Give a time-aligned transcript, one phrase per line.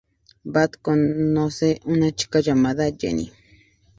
[0.45, 3.31] Bart conoce una chica llamada Jenny.